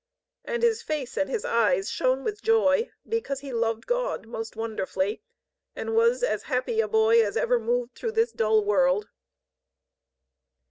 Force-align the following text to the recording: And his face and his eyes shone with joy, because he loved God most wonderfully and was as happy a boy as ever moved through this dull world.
And 0.43 0.63
his 0.63 0.81
face 0.81 1.15
and 1.15 1.29
his 1.29 1.45
eyes 1.45 1.91
shone 1.91 2.23
with 2.23 2.41
joy, 2.41 2.89
because 3.07 3.41
he 3.41 3.53
loved 3.53 3.85
God 3.85 4.25
most 4.25 4.55
wonderfully 4.55 5.21
and 5.75 5.93
was 5.93 6.23
as 6.23 6.41
happy 6.41 6.81
a 6.81 6.87
boy 6.87 7.23
as 7.23 7.37
ever 7.37 7.59
moved 7.59 7.93
through 7.93 8.13
this 8.13 8.31
dull 8.31 8.63
world. 8.65 9.09